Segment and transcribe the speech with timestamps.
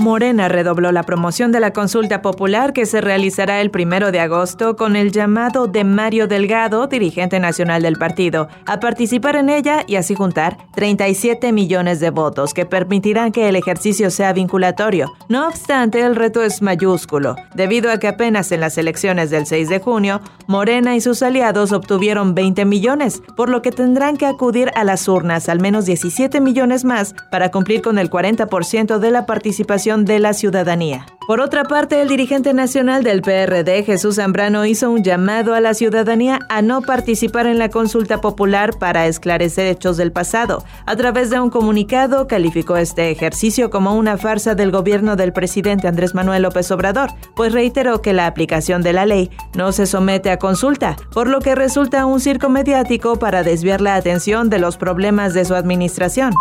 [0.00, 4.74] Morena redobló la promoción de la consulta popular que se realizará el primero de agosto
[4.74, 9.96] con el llamado de Mario Delgado, dirigente nacional del partido, a participar en ella y
[9.96, 15.12] así juntar 37 millones de votos que permitirán que el ejercicio sea vinculatorio.
[15.28, 19.68] No obstante, el reto es mayúsculo, debido a que apenas en las elecciones del 6
[19.68, 24.70] de junio, Morena y sus aliados obtuvieron 20 millones, por lo que tendrán que acudir
[24.74, 29.26] a las urnas al menos 17 millones más para cumplir con el 40% de la
[29.26, 31.06] participación de la ciudadanía.
[31.26, 35.74] Por otra parte, el dirigente nacional del PRD, Jesús Zambrano, hizo un llamado a la
[35.74, 40.64] ciudadanía a no participar en la consulta popular para esclarecer hechos del pasado.
[40.86, 45.86] A través de un comunicado, calificó este ejercicio como una farsa del gobierno del presidente
[45.86, 50.32] Andrés Manuel López Obrador, pues reiteró que la aplicación de la ley no se somete
[50.32, 54.76] a consulta, por lo que resulta un circo mediático para desviar la atención de los
[54.76, 56.32] problemas de su administración.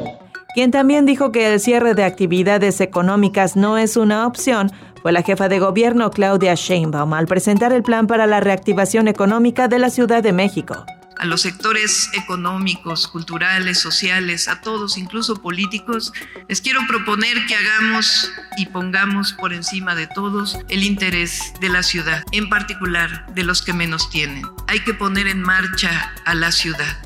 [0.55, 4.71] quien también dijo que el cierre de actividades económicas no es una opción
[5.03, 9.67] fue la jefa de gobierno Claudia Sheinbaum al presentar el plan para la reactivación económica
[9.67, 10.87] de la Ciudad de México.
[11.19, 16.13] A los sectores económicos, culturales, sociales, a todos, incluso políticos,
[16.49, 21.83] les quiero proponer que hagamos y pongamos por encima de todos el interés de la
[21.83, 24.43] ciudad, en particular de los que menos tienen.
[24.69, 27.02] Hay que poner en marcha a la ciudad.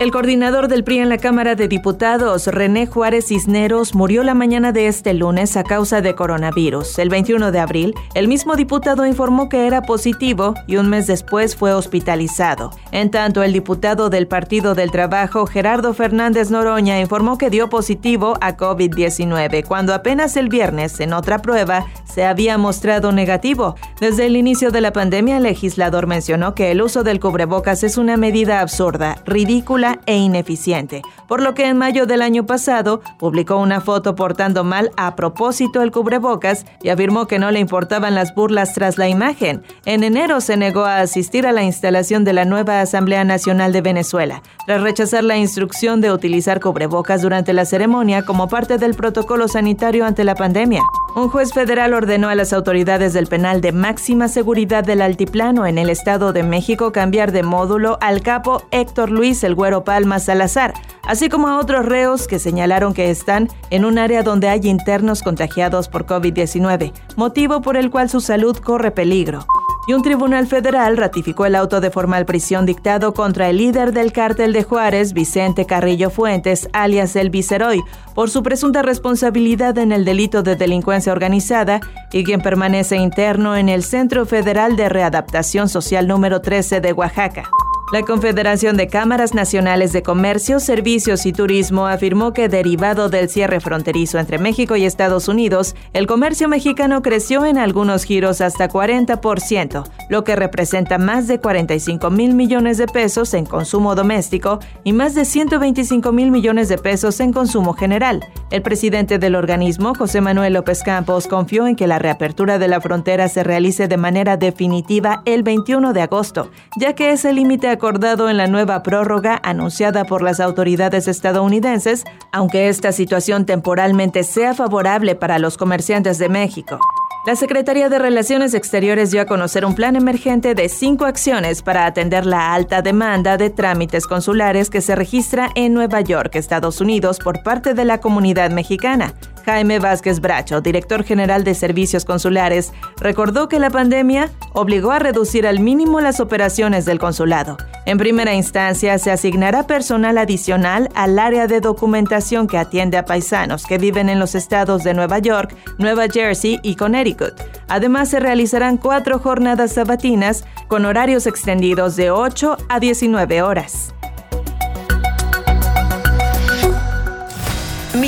[0.00, 4.72] El coordinador del PRI en la Cámara de Diputados, René Juárez Cisneros, murió la mañana
[4.72, 6.98] de este lunes a causa de coronavirus.
[6.98, 11.54] El 21 de abril, el mismo diputado informó que era positivo y un mes después
[11.54, 12.72] fue hospitalizado.
[12.90, 18.36] En tanto, el diputado del Partido del Trabajo, Gerardo Fernández Noroña, informó que dio positivo
[18.40, 23.74] a COVID-19, cuando apenas el viernes, en otra prueba, se había mostrado negativo.
[23.98, 27.98] Desde el inicio de la pandemia, el legislador mencionó que el uso del cubrebocas es
[27.98, 33.56] una medida absurda, ridícula e ineficiente, por lo que en mayo del año pasado publicó
[33.56, 38.32] una foto portando mal a propósito el cubrebocas y afirmó que no le importaban las
[38.32, 39.64] burlas tras la imagen.
[39.84, 43.80] En enero se negó a asistir a la instalación de la nueva Asamblea Nacional de
[43.80, 49.48] Venezuela, tras rechazar la instrucción de utilizar cubrebocas durante la ceremonia como parte del protocolo
[49.48, 50.82] sanitario ante la pandemia.
[51.16, 55.78] Un juez federal ordenó a las autoridades del penal de máxima seguridad del Altiplano en
[55.78, 60.74] el Estado de México cambiar de módulo al capo Héctor Luis El Güero Palma Salazar,
[61.08, 65.22] así como a otros reos que señalaron que están en un área donde hay internos
[65.22, 69.46] contagiados por COVID-19, motivo por el cual su salud corre peligro
[69.86, 74.12] y un tribunal federal ratificó el auto de formal prisión dictado contra el líder del
[74.12, 77.82] cártel de Juárez, Vicente Carrillo Fuentes, alias el Viceroy,
[78.14, 81.80] por su presunta responsabilidad en el delito de delincuencia organizada
[82.12, 87.50] y quien permanece interno en el Centro Federal de Readaptación Social número 13 de Oaxaca.
[87.92, 93.60] La Confederación de Cámaras Nacionales de Comercio, Servicios y Turismo afirmó que derivado del cierre
[93.60, 99.84] fronterizo entre México y Estados Unidos, el comercio mexicano creció en algunos giros hasta 40%,
[100.08, 105.14] lo que representa más de 45 mil millones de pesos en consumo doméstico y más
[105.14, 108.24] de 125 mil millones de pesos en consumo general.
[108.50, 112.80] El presidente del organismo, José Manuel López Campos, confió en que la reapertura de la
[112.80, 117.73] frontera se realice de manera definitiva el 21 de agosto, ya que es el límite
[117.74, 124.54] acordado en la nueva prórroga anunciada por las autoridades estadounidenses, aunque esta situación temporalmente sea
[124.54, 126.80] favorable para los comerciantes de México.
[127.26, 131.86] La Secretaría de Relaciones Exteriores dio a conocer un plan emergente de cinco acciones para
[131.86, 137.18] atender la alta demanda de trámites consulares que se registra en Nueva York, Estados Unidos,
[137.18, 139.14] por parte de la comunidad mexicana.
[139.44, 145.46] Jaime Vázquez Bracho, director general de Servicios Consulares, recordó que la pandemia obligó a reducir
[145.46, 147.56] al mínimo las operaciones del consulado.
[147.86, 153.66] En primera instancia, se asignará personal adicional al área de documentación que atiende a paisanos
[153.66, 157.34] que viven en los estados de Nueva York, Nueva Jersey y Connecticut.
[157.68, 163.94] Además, se realizarán cuatro jornadas sabatinas con horarios extendidos de 8 a 19 horas.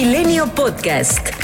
[0.07, 1.36] Milenio Podcast.